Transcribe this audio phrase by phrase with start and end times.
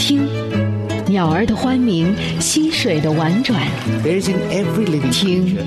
[0.00, 0.26] 听，
[1.06, 3.60] 鸟儿的欢鸣，溪水的婉转。
[5.12, 5.58] 听，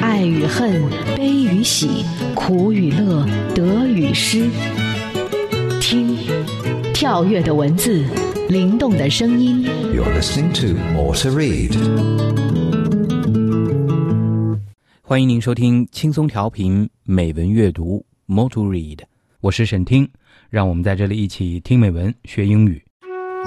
[0.00, 0.82] 爱与恨，
[1.14, 2.02] 悲与喜，
[2.34, 4.48] 苦与乐，得与失。
[5.82, 6.16] 听，
[6.94, 8.06] 跳跃的文字，
[8.48, 9.62] 灵动的声音。
[9.94, 11.76] You're listening to More to Read。
[15.02, 19.00] 欢迎您收听轻松调频美文阅读 More to Read，
[19.42, 20.08] 我是沈听，
[20.48, 22.83] 让我们在这里一起听美文学英语。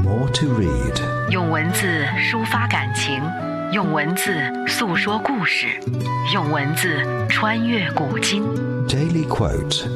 [0.02, 1.30] More to Read。
[1.30, 3.22] 用文字抒发感情，
[3.72, 4.32] 用文字
[4.66, 5.66] 诉说故事，
[6.34, 6.88] 用文字
[7.28, 8.42] 穿越古今。
[8.86, 9.86] Daily Quote。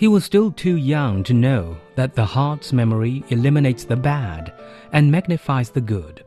[0.00, 4.52] He was still too young to know that the heart's memory eliminates the bad
[4.92, 6.22] and magnifies the good,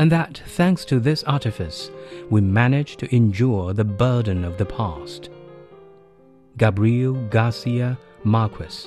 [0.00, 1.90] And that thanks to this artifice,
[2.30, 5.28] we manage to endure the burden of the past.
[6.56, 8.86] Gabriel Garcia Marquez。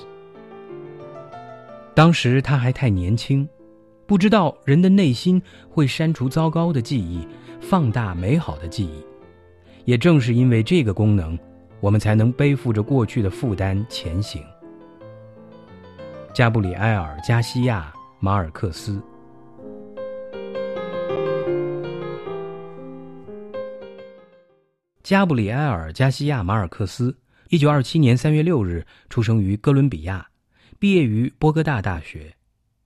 [1.94, 3.48] 当时他还太年轻，
[4.06, 7.24] 不知道人的内心会删除糟糕的记忆，
[7.60, 9.00] 放大美好的记忆。
[9.84, 11.38] 也正是因为这个功能，
[11.78, 14.42] 我们才能背负着过去的负担前行。
[16.32, 19.00] 加布里埃尔·加西亚·马尔克斯。
[25.04, 27.14] 加布里埃尔·加西亚·马尔克斯，
[27.50, 30.26] 一九二七年三月六日出生于哥伦比亚，
[30.78, 32.34] 毕业于波哥大大学，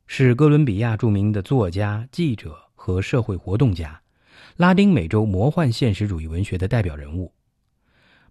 [0.08, 4.02] 是哥伦比亚著名的作家、记者和社会活动家，
[4.56, 7.32] 拉丁美洲魔幻现实主义文学的代表人物。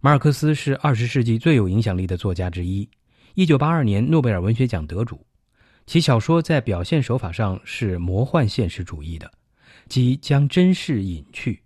[0.02, 2.90] 马尔克斯是二十世纪最有影响力的作家之一，
[3.36, 5.26] 一九八二年诺贝尔文学奖得主。
[5.86, 9.32] 其小说在表现手法上是魔幻现实主义的，
[9.88, 11.64] 即将真事隐去，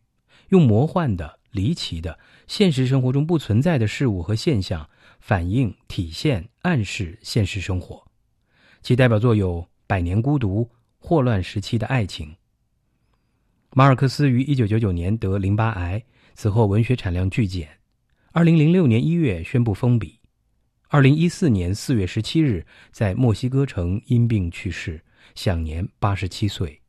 [0.50, 8.04] 用魔幻的、离奇的、现实生活中不存在的事物和现象反映、体现、暗示现实生活。
[8.82, 10.62] 其代表作有《百年孤独》
[10.98, 12.30] 《霍乱时期的爱情》。
[13.74, 16.04] 马尔克斯于一九九九年得淋巴癌，
[16.34, 17.70] 此后文学产量剧减。
[18.32, 20.20] 二零零六年一月宣布封笔，
[20.88, 25.02] 二零一四年四月十七日在墨西哥城因病去世，
[25.36, 26.81] 享年八十七岁。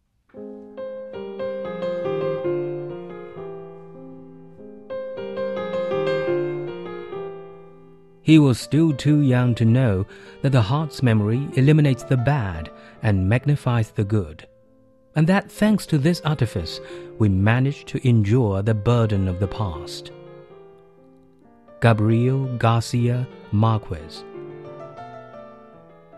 [8.22, 10.06] He was still too young to know
[10.42, 12.70] that the heart's memory eliminates the bad
[13.02, 14.46] and magnifies the good,
[15.16, 16.80] and that thanks to this artifice,
[17.18, 20.12] we manage to endure the burden of the past.
[21.80, 24.24] Gabriel Garcia Marquez。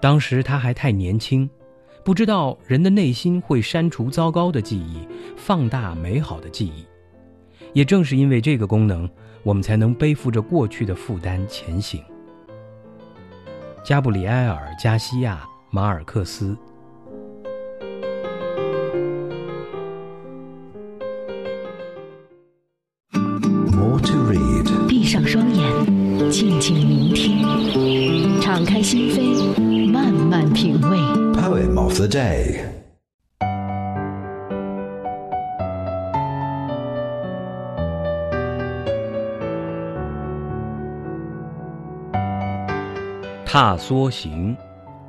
[0.02, 1.48] 当时他还太年轻，
[2.04, 6.86] 不知道人的内心会删除糟糕的记忆，放大美好的记忆。
[7.74, 9.08] 也正是因为这个功能，
[9.45, 12.03] 我们才能背负着过去的负担前行。
[13.85, 16.57] 加布里埃尔·加西亚·马尔克斯。
[43.55, 44.57] 踏梭行，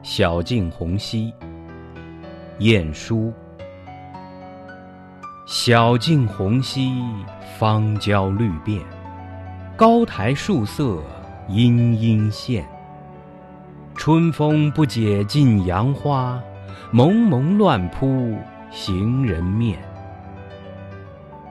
[0.03, 1.33] 晓镜红兮。
[2.59, 3.33] 晏殊。
[5.47, 6.91] 晓镜红兮，
[7.57, 8.83] 芳郊绿遍，
[9.75, 11.01] 高台树色
[11.49, 12.63] 阴阴现。
[13.95, 16.39] 春风不解近杨花，
[16.91, 18.37] 蒙蒙乱扑
[18.69, 19.79] 行人面。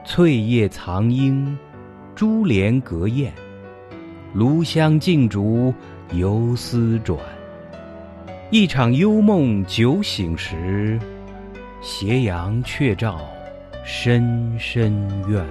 [0.05, 1.57] 翠叶藏莺，
[2.15, 3.33] 珠帘隔燕，
[4.33, 5.73] 炉香镜烛
[6.11, 7.19] 游丝转。
[8.51, 10.99] 一场幽梦酒醒时，
[11.81, 13.19] 斜阳却照
[13.83, 14.93] 深深
[15.27, 15.45] 院。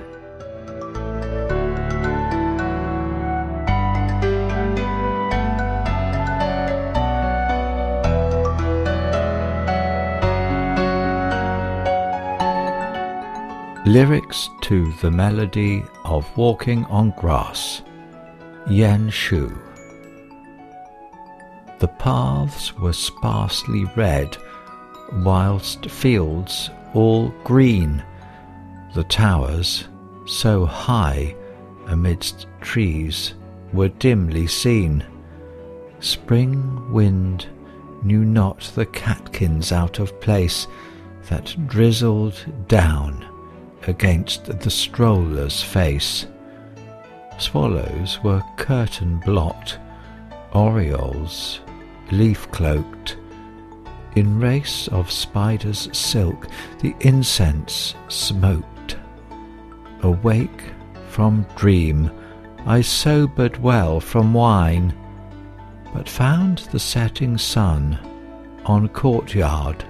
[13.87, 17.81] Lyrics to the melody of Walking on Grass,
[18.67, 19.51] Yan Shu.
[21.81, 24.37] The paths were sparsely red,
[25.13, 28.03] whilst fields all green.
[28.95, 29.89] The towers,
[30.27, 31.35] so high
[31.89, 33.35] amidst trees,
[33.73, 35.05] were dimly seen.
[35.99, 37.47] Spring wind
[38.03, 40.69] knew not the catkins out of place
[41.29, 42.39] that drizzled
[42.69, 43.27] down
[43.87, 46.27] against the stroller's face.
[47.39, 49.79] Swallows were curtain blocked,
[50.53, 51.61] orioles
[52.11, 53.17] leaf cloaked.
[54.17, 56.49] In race of spiders' silk,
[56.81, 58.97] the incense smoked.
[60.03, 60.63] Awake
[61.09, 62.11] from dream,
[62.67, 64.95] I sobered well from wine,
[65.93, 67.99] but found the setting sun
[68.65, 69.85] on courtyard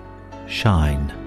[0.47, 1.24] shine.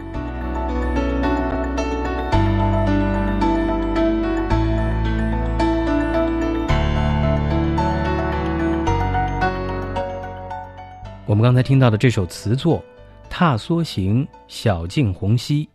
[11.38, 12.80] 我们刚才听到的这首词作
[13.30, 15.69] 《踏梭行·小径红溪》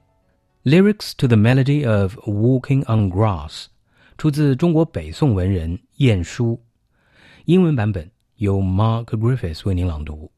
[0.69, 3.67] ，Lyrics to the melody of Walking on Grass，
[4.19, 6.61] 出自中国北宋文人晏殊，
[7.45, 10.33] 英文版本由 Mark Griffiths 为您朗读。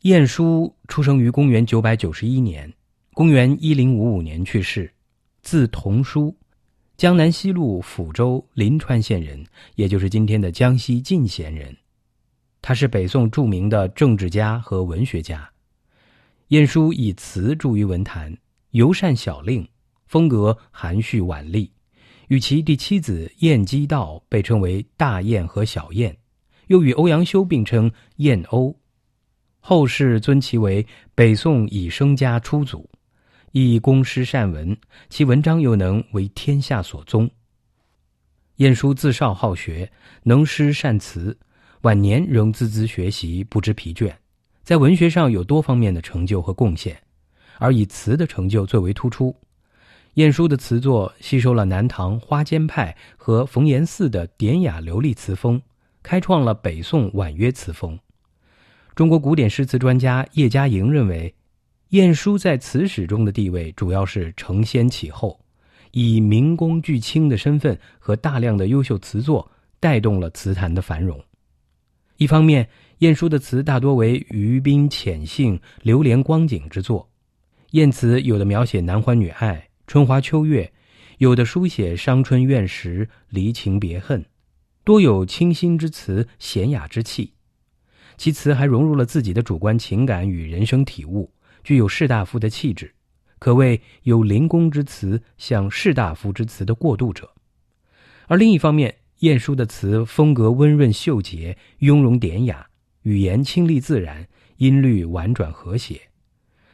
[0.00, 2.72] 晏殊出生于公元991年，
[3.14, 4.92] 公元1055年去世，
[5.42, 6.36] 字同书，
[6.96, 9.46] 江南西路抚州临川县人，
[9.76, 11.72] 也就是今天的江西进贤人。
[12.62, 15.50] 他是北宋著名的政治家和文学家。
[16.48, 18.34] 晏殊以词著于文坛，
[18.70, 19.68] 尤善小令，
[20.06, 21.70] 风格含蓄婉丽。
[22.28, 26.16] 与其第七子晏几道被称为大晏和小晏，
[26.68, 28.74] 又与欧阳修并称晏欧。
[29.58, 32.88] 后世尊其为北宋以生家初祖，
[33.50, 34.76] 亦工诗善文，
[35.10, 37.28] 其文章又能为天下所宗。
[38.56, 39.90] 晏殊自少好学，
[40.22, 41.36] 能诗善词。
[41.82, 44.12] 晚年仍孜孜学习，不知疲倦，
[44.62, 46.96] 在文学上有多方面的成就和贡献，
[47.58, 49.34] 而以词的成就最为突出。
[50.14, 55.60] 晏殊的词作吸收了南唐花间派和冯延巳的典雅流利词风，
[56.04, 57.98] 开创了北宋婉约词风。
[58.94, 61.34] 中国古典诗词专家叶嘉莹认为，
[61.88, 65.40] 晏殊在词史中的地位主要是承先启后，
[65.90, 69.50] 以明公巨卿的身份和大量的优秀词作
[69.80, 71.20] 带动了词坛的繁荣。
[72.22, 77.10] 一方面，晏殊的词大多为余滨浅性、流连光景之作。
[77.72, 80.72] 晏词有的描写男欢女爱、春花秋月，
[81.18, 84.24] 有的书写伤春怨时、离情别恨，
[84.84, 87.32] 多有清新之词、娴雅之气。
[88.16, 91.28] 其词还融入了自己的主观情感与人生体悟，
[91.64, 92.94] 具有士大夫的气质，
[93.40, 97.28] 可谓有临公之词向士大夫之词的过渡者。
[98.28, 102.66] 而另一方面，晏殊的词风格温润秀洁、雍容典雅，
[103.02, 104.26] 语言清丽自然，
[104.56, 106.00] 音律婉转和谐。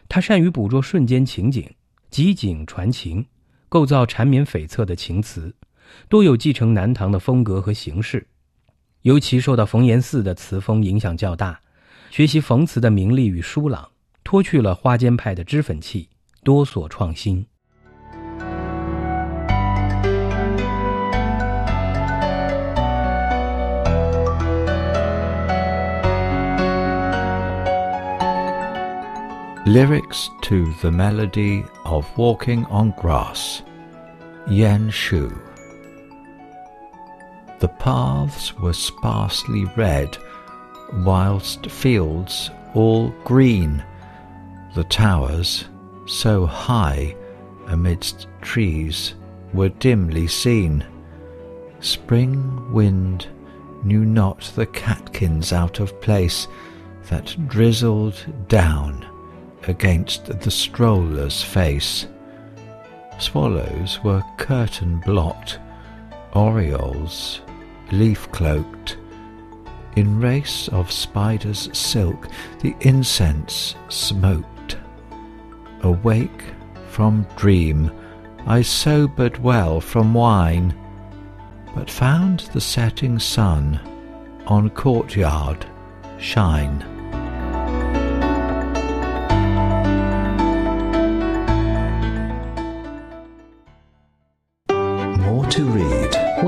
[0.08, 1.70] 他善于捕捉瞬间情景，
[2.08, 3.26] 集景传情，
[3.68, 5.54] 构造缠绵悱恻的情词，
[6.08, 8.26] 多有继承南唐的风格和形式。
[9.02, 11.60] 尤其受到冯延巳的词风影响较大，
[12.10, 13.86] 学习冯词的明丽与疏朗，
[14.24, 16.08] 脱去了花间派的脂粉气，
[16.42, 17.44] 多所创新。
[29.68, 33.60] Lyrics to the melody of Walking on Grass,
[34.48, 35.30] Yen Shu.
[37.58, 40.16] The paths were sparsely red,
[41.04, 43.84] whilst fields all green.
[44.74, 45.66] The towers,
[46.06, 47.14] so high
[47.66, 49.16] amidst trees,
[49.52, 50.82] were dimly seen.
[51.80, 53.26] Spring wind
[53.84, 56.48] knew not the catkins out of place
[57.10, 58.16] that drizzled
[58.48, 59.04] down
[59.66, 62.06] against the stroller's face.
[63.18, 65.58] Swallows were curtain blocked,
[66.34, 67.40] orioles
[67.90, 68.96] leaf cloaked.
[69.96, 72.28] In race of spiders' silk,
[72.60, 74.76] the incense smoked.
[75.82, 76.44] Awake
[76.88, 77.90] from dream,
[78.46, 80.74] I sobered well from wine,
[81.74, 83.80] but found the setting sun
[84.46, 85.66] on courtyard
[86.18, 86.97] shine.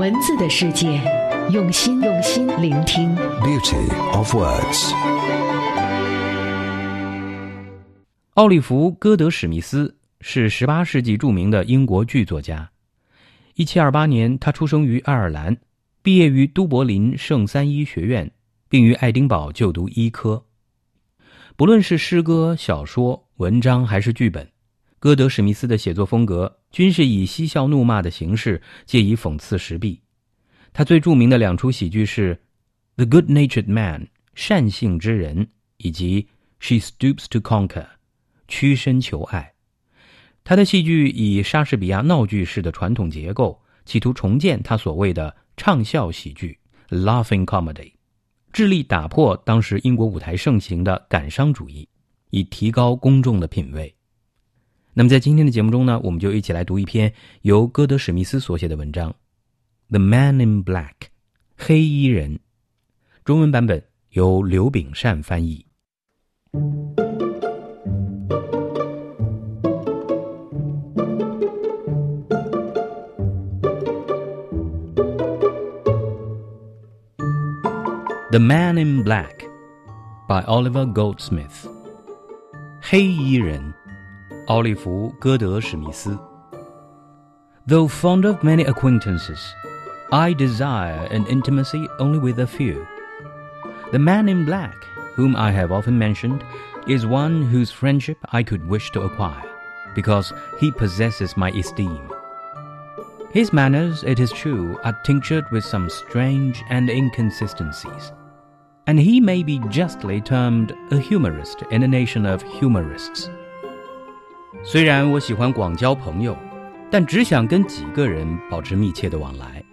[0.01, 0.99] 文字的世界，
[1.51, 3.15] 用心用心聆听。
[3.15, 4.91] Beauty of words.
[8.33, 12.67] 奥利弗·戈德史密斯是18世纪著名的英国剧作家。
[13.57, 15.55] 1728年，他出生于爱尔兰，
[16.01, 18.31] 毕业于都柏林圣三一学院，
[18.67, 20.43] 并于爱丁堡就读医科。
[21.55, 24.50] 不论是诗歌、小说、文章还是剧本。
[25.01, 29.99] 歌德史密斯的写作风格均是以嬉笑怒骂的形式，借以讽刺时弊。
[30.73, 32.35] 他最著名的两出喜剧是
[32.97, 34.03] 《The Good-Natured Man》
[34.35, 36.21] 善性之人，以及
[36.59, 37.67] 《She Stoops to Conquer》
[38.47, 39.53] 屈身求爱。
[40.43, 47.91] 他的戏剧以莎士比亚闹剧式的传统结构，企图重建他所谓的畅笑喜剧 （laughing comedy），
[48.53, 51.89] 致力打破当时英国舞台盛行的感伤主义，
[52.29, 53.91] 以提高公众的品味。
[54.93, 59.09] 那么，在今天的节目中呢，我们就一起来读一篇由歌德·史密斯所写的文章
[59.89, 60.89] 《The Man in Black》
[61.57, 62.39] （黑衣人），
[63.23, 65.65] 中文版本由刘炳善翻译。
[78.31, 79.39] The Man in Black
[80.27, 81.69] by Oliver Goldsmith.
[82.81, 83.73] 黑衣人，
[84.50, 86.18] 奥利弗·戈德·史密斯。
[87.66, 89.40] Though fond of many acquaintances,
[90.10, 92.86] I desire an intimacy only with a few.
[93.92, 94.74] The man in black,
[95.14, 96.42] whom I have often mentioned,
[96.86, 99.44] is one whose friendship I could wish to acquire,
[99.94, 102.10] because he possesses my esteem.
[103.30, 108.12] His manners, it is true, are tinctured with some strange and inconsistencies
[108.86, 113.28] and he may be justly termed a humorist in a nation of humorists.
[114.63, 116.37] 虽然我喜欢广交朋友，
[116.91, 119.63] 但只想跟几个人保持密切的往来。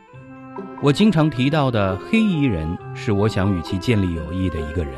[0.80, 4.94] 我经常提到的黑衣人是我想与其建立友谊的一个人，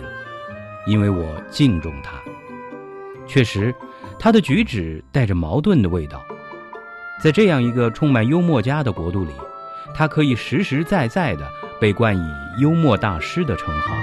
[0.87, 2.13] 因为我敬重他。
[3.27, 3.75] 确实，
[4.17, 6.23] 他的举止带着矛盾的味道。
[7.21, 9.33] 在这样一个充满幽默家的国度里，
[9.93, 11.49] 他可以实实在在的
[11.81, 13.95] 被冠以幽默大师的称号。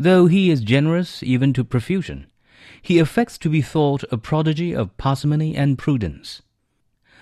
[0.00, 2.28] Though he is generous even to profusion,
[2.80, 6.40] he affects to be thought a prodigy of parsimony and prudence.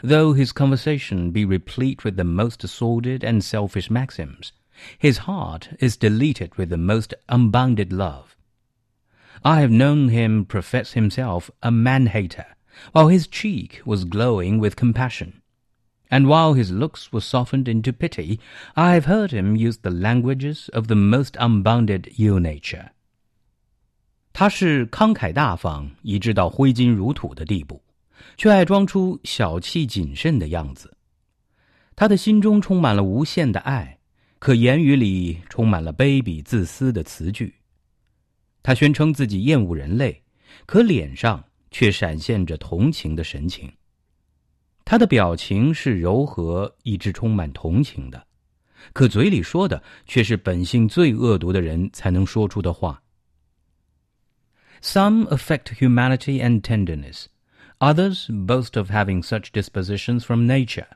[0.00, 4.52] Though his conversation be replete with the most sordid and selfish maxims,
[4.96, 8.36] his heart is deleted with the most unbounded love.
[9.44, 12.46] I have known him profess himself a man-hater,
[12.92, 15.42] while his cheek was glowing with compassion.
[16.10, 18.38] And while his looks were softened into pity,
[18.74, 22.90] I have heard him use the languages of the most unbounded ill nature.
[24.32, 27.82] 他是慷慨大方，以致到挥金如土的地步，
[28.36, 30.96] 却爱装出小气谨慎的样子。
[31.94, 33.98] 他的心中充满了无限的爱，
[34.38, 37.52] 可言语里充满了卑鄙自私的词句。
[38.62, 40.22] 他宣称自己厌恶人类，
[40.64, 43.70] 可脸上却闪现着同情的神情。
[44.87, 48.27] 他的表情是柔和，以致充满同情的，
[48.91, 53.01] 可嘴里说的却是本性最恶毒的人才能说出的话。
[54.81, 57.27] Some affect humanity and tenderness,
[57.79, 60.87] others boast of having such dispositions from nature.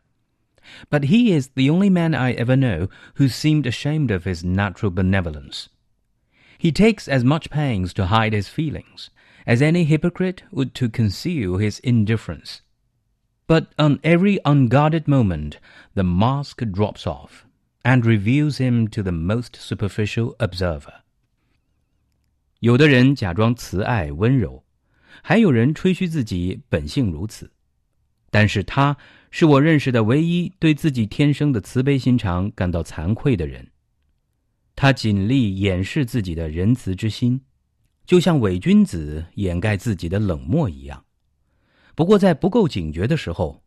[0.90, 4.92] But he is the only man I ever know who seemed ashamed of his natural
[4.92, 5.68] benevolence.
[6.58, 9.10] He takes as much pains to hide his feelings
[9.46, 12.62] as any hypocrite would to conceal his indifference.
[13.53, 15.57] But on every unguarded moment,
[15.93, 17.45] the mask drops off
[17.83, 21.03] and reveals him to the most superficial observer.
[22.61, 24.65] 有的人假装慈爱温柔，
[25.23, 27.53] 还有人吹嘘自己本性如此。
[28.31, 28.97] 但是他
[29.31, 33.69] 是我认识的唯一对自己天生的慈悲心肠感到惭愧的人。
[34.75, 37.43] 他尽力掩饰自己的仁慈之心，
[38.07, 41.05] 就像伪君子掩盖自己的冷漠一样。
[41.96, 43.64] 不过，在不够警觉的时候，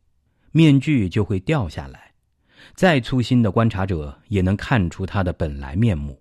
[0.53, 2.13] 面具就会掉下来。
[2.75, 6.21] 再粗心的观察者也能看出他的本来面目。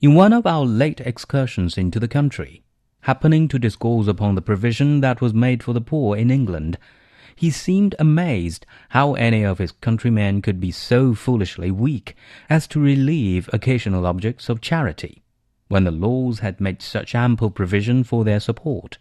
[0.00, 2.62] In one of our late excursions into the country,
[3.02, 6.76] happening to discourse upon the provision that was made for the poor in England,
[7.36, 12.14] he seemed amazed how any of his countrymen could be so foolishly weak
[12.48, 15.22] as to relieve occasional objects of charity,
[15.68, 18.98] when the laws had made such ample provision for their support.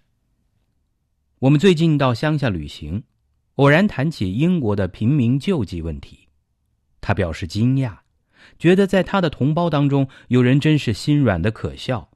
[1.40, 3.02] 我们最近到乡下旅行，
[3.56, 6.28] 偶然谈起英国的平民救济问题，
[7.00, 7.98] 他表示惊讶，
[8.58, 12.08] 觉得在他的同胞当中有人真是心软的可笑。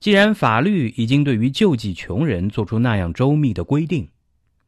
[0.00, 4.08] 既然法律已经对于救济穷人做出那样周密的规定，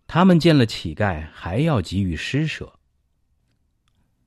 [0.06, 2.72] 他们见了乞丐还要给予施舍。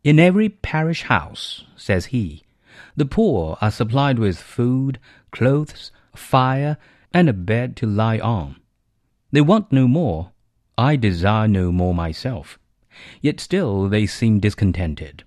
[0.04, 2.42] In every parish house, says he,
[2.96, 4.96] the poor are supplied with food,
[5.32, 6.76] clothes, fire,
[7.12, 8.56] and a bed to lie on.
[9.32, 10.32] They want no more.
[10.78, 12.58] I desire no more myself.
[13.22, 15.24] Yet still they seem discontented.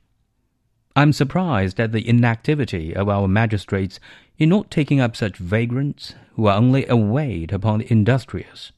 [0.94, 3.99] I'm surprised at the inactivity of our magistrates
[4.38, 8.73] in not taking up such vagrants who are only a weight upon the industrious.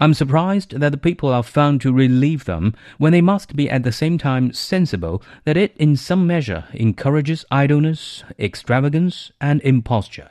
[0.00, 3.82] I'm surprised that the people are found to relieve them when they must be at
[3.82, 10.30] the same time sensible that it in some measure encourages idleness, extravagance, and imposture.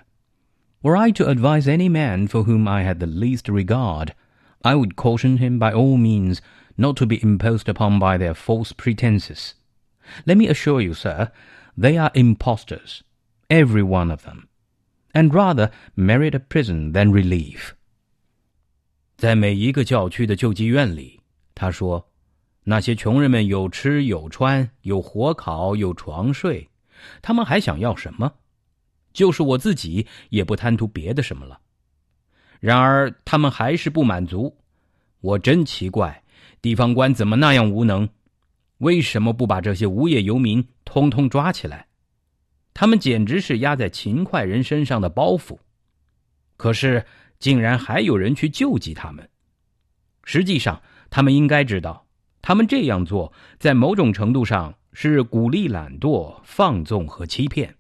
[0.87, 4.15] Were I to advise any man for whom I had the least regard,
[4.63, 6.41] I would caution him by all means
[6.77, 9.55] not to be imposed upon by their false pretenses.
[10.25, 11.31] Let me assure you, sir,
[11.77, 13.03] they are impostors,
[13.49, 14.49] every one of them,
[15.15, 17.75] and rather merit a prison than relief.
[19.17, 21.21] 在每一个教区的救济院里，
[21.55, 22.11] 他说，
[22.65, 26.71] 那些穷人们有吃有穿，有火烤，有床睡，
[27.21, 28.33] 他们还想要什么？
[29.18, 31.60] 就是我自己也不贪图别的什么了。
[32.60, 34.56] 然而他们还是不满足。
[35.22, 36.24] 我真奇怪，
[36.62, 38.08] 地方官怎么那样无能？
[38.78, 41.88] 为什么不把这些无业游民通通抓起来？
[42.76, 45.58] 他们简直是压在勤快人身上的包袱。
[46.56, 47.04] 可是
[47.40, 49.28] 竟然还有人去救济他们。
[50.26, 52.06] 实际上，他们应该知道，
[52.44, 57.74] 他们这样做在某种程度上是鼓励懒惰、放纵和欺骗。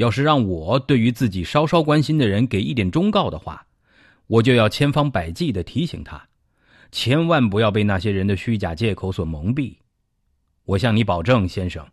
[0.00, 3.66] 要是让我对于自己稍稍关心的人给一点忠告的话，
[4.28, 6.26] 我就要千方百计的提醒他，
[6.90, 9.76] 千万不要被那些人的虚假借口所蒙蔽。
[10.64, 11.86] 我向你保证，先生，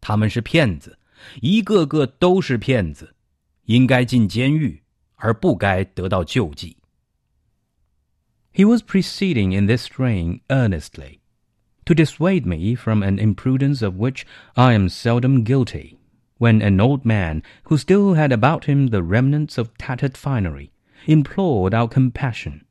[0.00, 0.98] 他们是骗子，
[1.42, 3.14] 一个个都是骗子，
[3.66, 4.82] 应该进监狱，
[5.14, 6.76] 而不该得到救济。
[8.52, 11.20] He was proceeding in this strain earnestly,
[11.84, 14.22] to dissuade me from an imprudence of which
[14.54, 15.98] I am seldom guilty.
[16.37, 20.71] when an old man, who still had about him the remnants of tattered finery,
[21.05, 22.61] implored our compassion.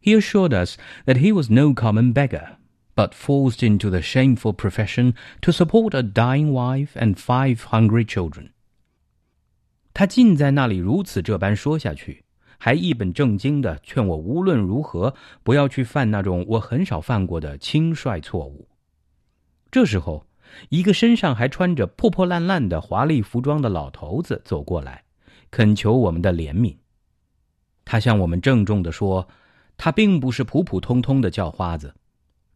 [0.00, 0.76] He assured us
[1.06, 2.56] that he was no common beggar,
[2.94, 8.50] but forced into the shameful profession to support a dying wife and five hungry children.
[9.92, 12.24] 他竟在那里如此这般说下去，
[12.58, 18.68] 还一本正经的劝我无论如何不要去犯那种我很少犯过的轻率错误。
[19.70, 20.26] 这时候，
[20.69, 25.03] 一个身上还穿着破破烂烂的华丽服装的老头子走过来，
[25.51, 26.75] 恳求我们的怜悯。
[27.83, 29.27] 他向我们郑重地说
[29.77, 31.93] ：“他并不是普普通通的叫花子，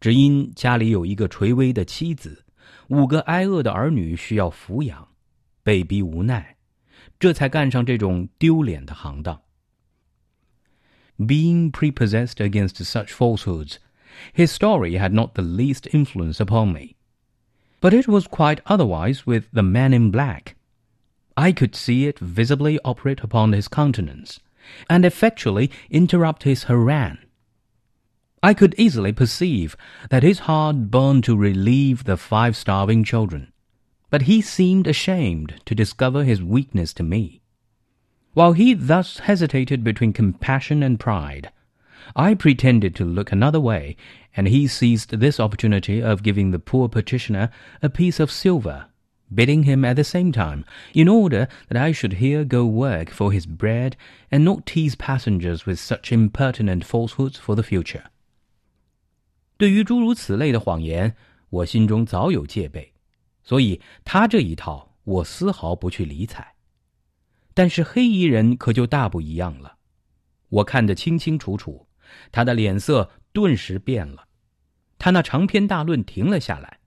[0.00, 2.44] 只因家里有一个垂危的妻子，
[2.88, 5.06] 五个挨饿的儿女需要抚养，
[5.62, 6.56] 被逼无奈，
[7.18, 9.40] 这才干上这种丢脸的行当。”
[11.18, 13.76] Being prepossessed against such falsehoods,
[14.34, 16.96] his story had not the least influence upon me.
[17.80, 20.56] But it was quite otherwise with the man in black.
[21.36, 24.40] I could see it visibly operate upon his countenance,
[24.88, 27.18] and effectually interrupt his harangue.
[28.42, 29.76] I could easily perceive
[30.10, 33.52] that his heart burned to relieve the five starving children,
[34.10, 37.42] but he seemed ashamed to discover his weakness to me.
[38.32, 41.50] While he thus hesitated between compassion and pride,
[42.16, 43.96] I pretended to look another way,
[44.35, 47.49] and he seized this opportunity of giving the poor petitioner
[47.81, 48.85] a piece of silver,
[49.33, 53.31] bidding him at the same time, in order that I should here go work for
[53.31, 53.93] his bread,
[54.29, 58.03] and not tease passengers with such impertinent falsehoods for the future.
[59.57, 61.15] 对于诸如此类的谎言，
[61.49, 62.93] 我心中早有戒备，
[63.43, 66.55] 所以他这一套我丝毫不去理睬。
[67.53, 69.77] 但是黑衣人可就大不一样了，
[70.49, 71.87] 我看得清清楚楚。
[72.31, 74.26] 他的脸色 顿时变了，
[74.98, 76.78] 他那长篇大论停了下来，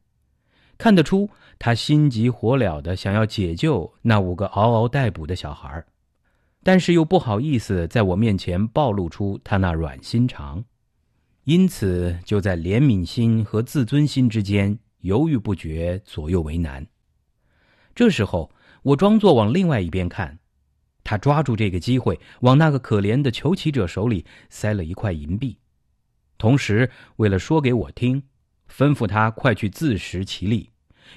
[0.78, 5.86] 看得出他心急火燎的想要解救那五个嗷嗷待哺的小孩，
[6.64, 10.64] 但是又不好意思在我面前暴露出他那软心肠，
[11.46, 16.86] 因此就在怜悯心和自尊心之间犹豫不决，左右为难。
[17.96, 18.52] 这时候，
[18.82, 20.40] 我装作往另外一边看。
[21.06, 25.58] 他抓住这个机会，往那个可怜的求乞者手里塞了一块银币，
[26.37, 28.23] 同时为了说给我听，
[28.71, 30.71] 吩咐他快去自食其力，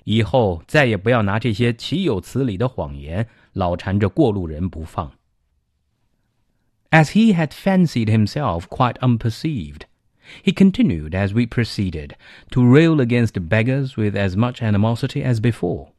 [0.03, 5.11] 以后再也不要拿这些岂有此理的谎言老缠着过路人不放。
[6.89, 9.83] As he had fancied himself quite unperceived,
[10.43, 12.15] he continued as we proceeded
[12.49, 15.89] to rail against beggars with as much animosity as before.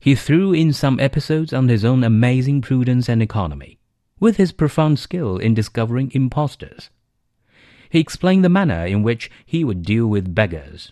[0.00, 3.78] He threw in some episodes on his own amazing prudence and economy,
[4.20, 6.88] with his profound skill in discovering impostors.
[7.92, 10.90] He explained the manner in which he would deal with beggars.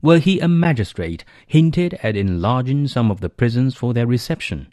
[0.00, 4.68] Were he a magistrate, hinted at enlarging some of the prisons for their reception,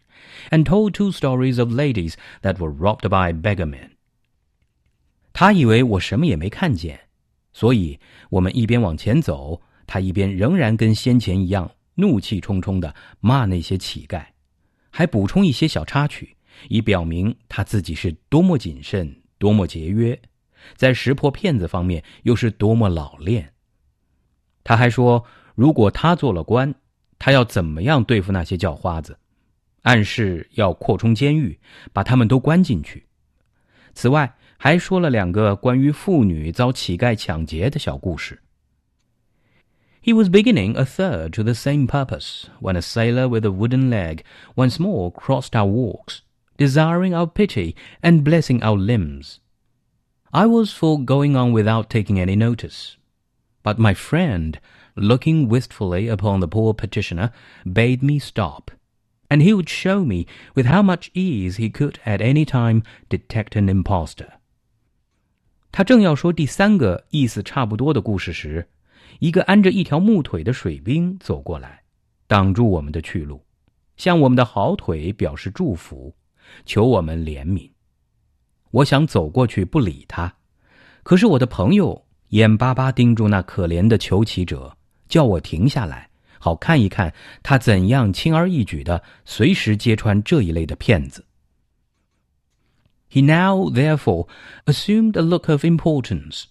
[0.50, 3.90] and told two stories of ladies that were robbed by beggarmen.
[5.34, 7.02] 他以为我什么也没看见，
[7.54, 14.24] 所以我们一边往前走，他一边仍然跟先前一样怒气冲冲的骂那些乞丐，
[14.90, 16.38] 还补充一些小插曲，
[16.70, 20.20] 以表明他自己是多么谨慎、多么节约，
[20.77, 23.53] 在识破骗子方面又是多么老练。
[24.65, 26.75] 他还说，如果他做了官，
[27.19, 29.19] 他要怎么样对付那些叫花子，
[29.83, 31.59] 暗示要扩充监狱，
[31.93, 33.07] 把他们都关进去。
[33.95, 38.41] 此外，还说了两个关于妇女遭乞丐抢劫的小故事。
[40.05, 44.25] He was beginning a third to the same purpose when a sailor with a wooden leg
[44.55, 46.21] once more crossed our walks,
[46.57, 49.37] desiring our pity and blessing our limbs.
[50.32, 52.96] I was for going on without taking any notice,
[53.64, 54.60] but my friend,
[54.96, 57.32] looking wistfully upon the poor petitioner,
[57.64, 58.72] bade me stop
[59.30, 63.56] and he would show me with how much ease he could at any time detect
[63.56, 64.34] an impostor.
[65.72, 68.68] 他正要说第三个意思差不多的故事时，
[69.20, 71.84] 一个安着一条木腿的水兵走过来，
[72.28, 73.44] 挡住我们的去路，
[73.98, 76.16] 向我们的好腿表示祝福，
[76.66, 77.72] 求我们怜悯。
[78.72, 80.34] 我想走过去不理他，
[81.04, 84.76] 可是我的朋友眼巴巴盯住那可怜的求乞者，
[85.08, 86.10] 叫我停下来。
[86.40, 91.26] 好看一看他怎样轻而易举的随时揭穿这一类的骗子。
[93.10, 94.28] He now, therefore,
[94.66, 96.44] assumed a look of importance,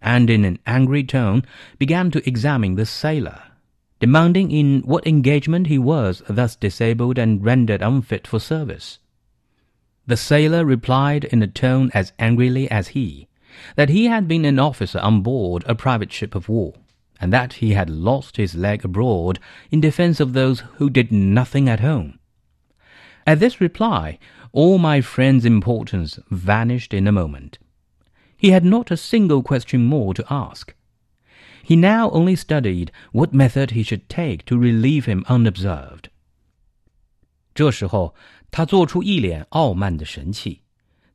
[0.00, 1.42] and in an angry tone
[1.78, 3.40] began to examine the sailor,
[3.98, 8.98] demanding in what engagement he was thus disabled and rendered unfit for service.
[10.08, 13.28] The sailor replied in a tone as angrily as he,
[13.76, 16.74] that he had been an officer on board a private ship of war
[17.20, 19.38] and that he had lost his leg abroad
[19.70, 22.18] in defense of those who did nothing at home.
[23.26, 24.18] At this reply,
[24.52, 27.58] all my friend's importance vanished in a moment.
[28.36, 30.74] He had not a single question more to ask.
[31.62, 36.10] He now only studied what method he should take to relieve him unobserved.
[37.54, 38.14] 这时候，
[38.51, 40.61] 他做出一脸傲慢的神气，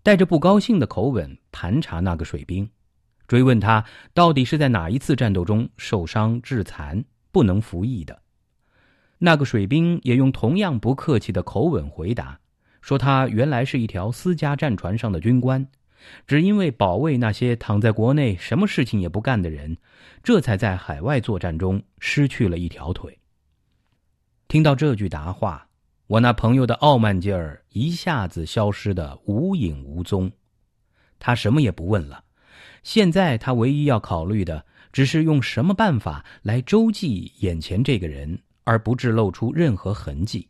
[0.02, 2.68] 带着不高兴的口吻盘查那个水兵。
[3.26, 8.20] 追问他到底是在哪一次战斗中受伤致残，不能服役的。
[9.18, 12.38] 那个水兵也用同样不客气的口吻回答，
[12.82, 15.66] 说他原来是一条私家战船上的军官，
[16.26, 19.78] 只因为保卫那些躺在国内什么事情也不干的人，
[20.22, 23.18] 这才在海外作战中失去了一条腿。
[24.48, 25.66] 听到这句答话，
[26.13, 30.31] 我那朋友的傲慢劲儿一下子消失的无影无踪，
[31.19, 32.23] 他什么也不问了。
[32.81, 40.47] 现在他唯一要考虑的，只是用什么办法来周济眼前这个人，而不致露出任何痕迹。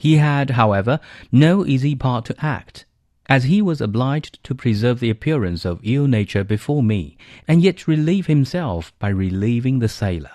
[0.00, 2.82] He had, however, no easy part to act,
[3.26, 7.86] as he was obliged to preserve the appearance of ill nature before me, and yet
[7.86, 10.30] relieve himself by relieving the sailor.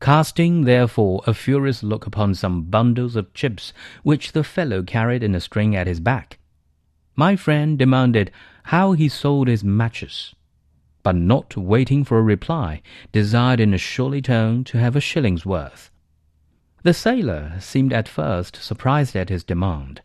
[0.00, 5.34] Casting, therefore, a furious look upon some bundles of chips which the fellow carried in
[5.34, 6.38] a string at his back,
[7.18, 8.30] my friend demanded
[8.62, 10.36] how he sold his matches,
[11.02, 12.80] but not waiting for a reply,
[13.10, 15.90] desired in a surly tone to have a shilling's worth.
[16.84, 20.00] The sailor seemed at first surprised at his demand,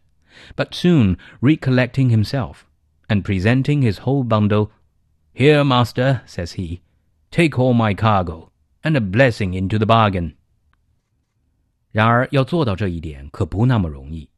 [0.56, 2.66] but soon recollecting himself,
[3.08, 4.72] and presenting his whole bundle,
[5.36, 6.82] Here, master, says he,
[7.30, 8.50] take all my cargo,
[8.84, 10.36] and a blessing into the bargain.
[11.91, 14.30] 然而，要做到这一点可不那么容易。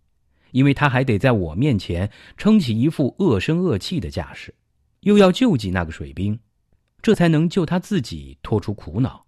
[0.51, 4.55] 因为他还得在我面前撑起一副恶声恶气的架势，
[5.01, 6.39] 又要救济那个水兵，
[7.01, 9.25] 这才能救他自己脱出苦恼。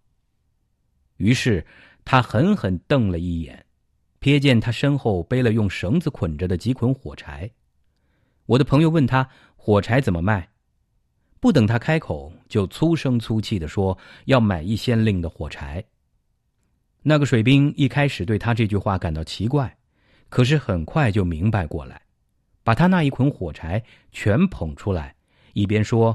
[1.18, 1.66] 于是
[2.06, 3.66] 他狠狠瞪了一眼，
[4.22, 7.52] 瞥见他身后背了用绳子捆着的几捆火柴。
[8.46, 9.28] 我的朋友问他
[9.58, 10.50] 火柴怎么卖，
[11.40, 15.84] 不等他开口，就粗声粗气的说要买一先令的火柴。
[17.04, 19.74] 那个水兵一开始对他这句话感到奇怪。
[20.30, 22.02] 可是很快就明白过来，
[22.62, 25.16] 把他那一捆火柴全捧出来，
[25.54, 26.14] 一边说：“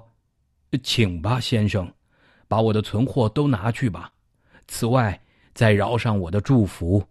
[0.84, 1.90] 请吧，先生，
[2.46, 4.12] 把我的存货都拿去吧。
[4.68, 5.18] 此外，
[5.54, 7.02] 再饶上我的祝福。”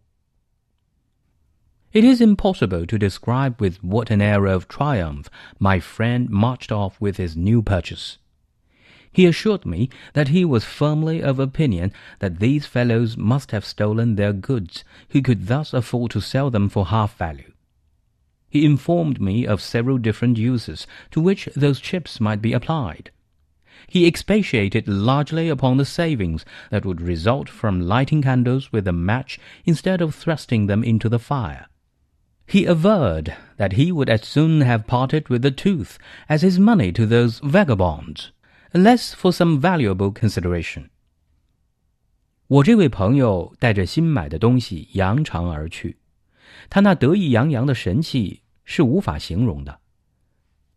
[1.94, 6.96] It is impossible to describe with what an air of triumph my friend marched off
[7.02, 8.18] with his new purchase.
[9.12, 14.16] He assured me that he was firmly of opinion that these fellows must have stolen
[14.16, 17.52] their goods, who could thus afford to sell them for half value.
[18.50, 23.12] He informed me of several different uses to which those chips might be applied.
[23.88, 29.38] He expatiated largely upon the savings that would result from lighting candles with a match
[29.66, 31.68] instead of thrusting them into the fire.
[32.52, 35.96] He averred that he would as soon have parted with the tooth
[36.28, 38.32] as his money to those vagabonds
[38.74, 40.90] unless for some valuable consideration.
[42.48, 45.96] 我这位朋友带着新买的东西扬长而去，
[46.70, 49.80] 他那得意洋洋的神气是无法形容的。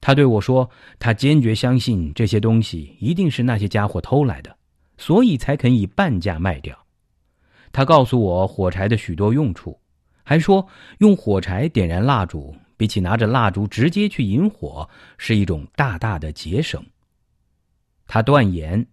[0.00, 4.56] 他对我说：“他坚决相信这些东西一定是那些家伙偷来的，
[4.96, 6.86] 所以才肯以半价卖掉。”
[7.72, 9.76] 他告诉我火柴的许多用处，
[10.24, 10.66] 还说
[10.98, 16.84] 用火柴点燃蜡烛比起拿着蜡烛直接去引火，是一种大大的节省。
[18.06, 18.86] 他断言，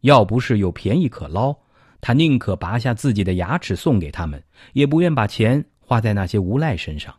[0.00, 1.56] 要不是有便宜可捞，
[2.00, 7.14] 他宁可拔下自己的牙齿送给他们，也不愿把钱花在那些无赖身上。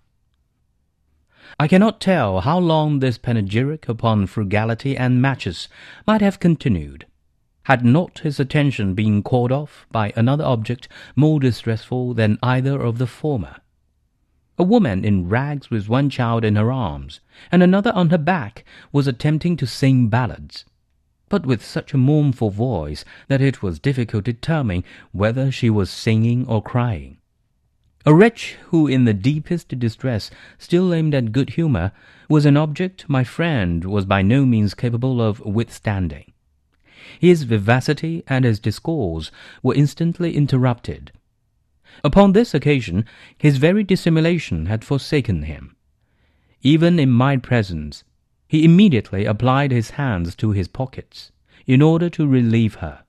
[1.58, 5.66] I cannot tell how long this panegyric upon frugality and matches
[6.06, 7.02] might have continued,
[7.70, 12.98] had not his attention been called off by another object more distressful than either of
[12.98, 13.58] the former.
[14.58, 17.20] A woman in rags with one child in her arms,
[17.52, 20.66] and another on her back, was attempting to sing ballads,
[21.30, 25.92] but with such a mournful voice that it was difficult to determine whether she was
[25.92, 27.20] singing or crying.
[28.04, 31.92] A wretch who, in the deepest distress, still aimed at good humour,
[32.28, 36.34] was an object my friend was by no means capable of withstanding
[37.19, 39.31] His vivacity and his discourse
[39.63, 41.13] were instantly interrupted.
[42.03, 43.05] Upon this occasion,
[43.39, 45.77] his very dissimulation had forsaken him.
[46.63, 48.05] Even in my presence,
[48.49, 51.31] he immediately applied his hands to his pockets,
[51.67, 53.05] in order to relieve her.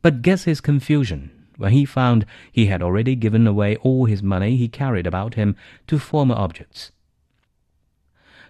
[0.00, 4.56] But guess his confusion when he found he had already given away all his money
[4.56, 5.56] he carried about him
[5.88, 6.92] to former objects.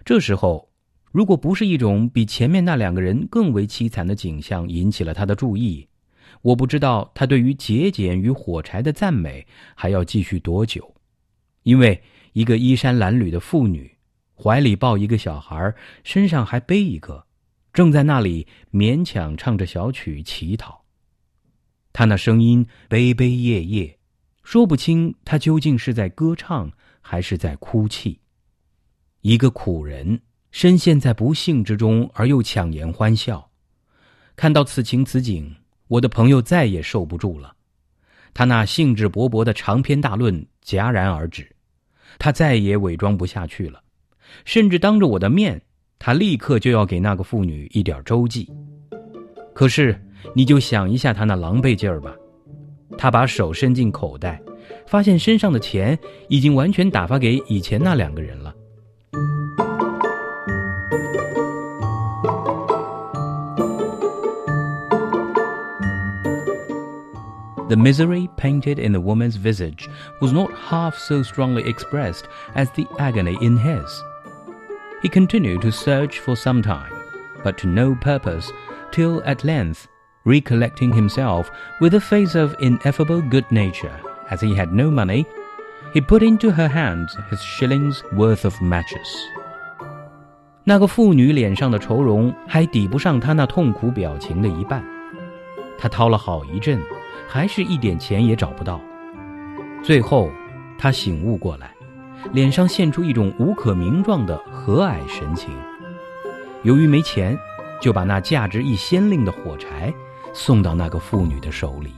[0.05, 0.69] 这时候，
[1.14, 5.86] 如果不是一种比前面那两个人更为凄惨的景象引起了他的注意，
[6.42, 9.46] 我不知道他对于节俭与火柴的赞美
[9.76, 10.92] 还要继续多久。
[11.62, 13.96] 因为一个衣衫褴褛的妇女，
[14.34, 15.72] 怀里抱一个小孩，
[16.02, 17.24] 身上还背一个，
[17.72, 20.82] 正在那里勉强唱着小曲乞讨。
[21.92, 23.96] 他那声音悲悲咽咽，
[24.42, 28.18] 说不清他究竟是在歌唱还是在哭泣。
[29.20, 30.20] 一个苦人
[30.54, 33.50] 深陷在不幸之中，而又强颜欢笑。
[34.36, 35.52] 看到此情此景，
[35.88, 37.52] 我的朋友再也受不住了，
[38.32, 41.50] 他那兴致勃勃的长篇大论戛然而止，
[42.20, 43.82] 他再也伪装不下去了，
[44.44, 45.60] 甚至当着我的面，
[45.98, 48.48] 他立刻就要给那个妇女一点周济。
[49.52, 50.00] 可是。
[50.34, 52.16] 你就想一下他那狼狈劲儿吧，
[52.96, 54.40] 他把手伸进口袋，
[54.86, 55.98] 发现身上的钱
[56.30, 58.54] 已经完全打发给以前那两个人了。
[67.69, 69.87] The misery painted in the woman's visage
[70.21, 74.03] was not half so strongly expressed as the agony in his.
[75.01, 76.91] He continued to search for some time,
[77.43, 78.51] but to no purpose,
[78.91, 79.87] till at length
[80.25, 85.25] recollecting himself with a face of ineffable good nature, as he had no money,
[85.93, 89.07] he put into her hands his shillings worth of matches.
[90.63, 94.83] 那个妇女脸上的愁容还抵不上她那痛苦表情的一半。
[95.79, 96.79] 她掏了好一阵，
[97.28, 98.80] 还是一点钱也找不到。
[99.82, 100.30] 最后，
[100.78, 101.74] 他醒悟过来，
[102.32, 105.50] 脸上现出一种无可名状的和蔼神情。
[106.62, 107.38] 由于没钱，
[107.80, 109.92] 就把那价值一先令的火柴
[110.32, 111.94] 送到那个妇女的手里。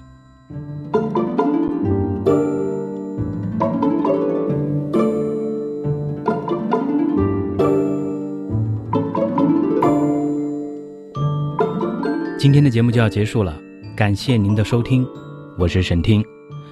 [12.38, 13.58] 今天的节目就要结束了，
[13.96, 15.08] 感谢您的收听，
[15.56, 16.22] 我是沈听，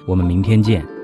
[0.05, 0.94] 我们明天见。